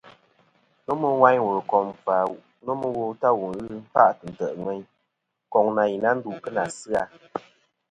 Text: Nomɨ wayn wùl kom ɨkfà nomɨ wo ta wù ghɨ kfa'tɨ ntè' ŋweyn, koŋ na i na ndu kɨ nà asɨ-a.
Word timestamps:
Nomɨ 0.85 1.07
wayn 1.21 1.43
wùl 1.45 1.59
kom 1.69 1.85
ɨkfà 1.91 2.15
nomɨ 2.65 2.87
wo 2.97 3.03
ta 3.21 3.29
wù 3.39 3.45
ghɨ 3.55 3.75
kfa'tɨ 3.91 4.23
ntè' 4.31 4.55
ŋweyn, 4.61 4.83
koŋ 5.51 5.65
na 5.75 5.83
i 5.93 5.95
na 6.03 6.09
ndu 6.17 6.29
kɨ 6.43 6.49
nà 6.55 6.63
asɨ-a. 6.69 7.01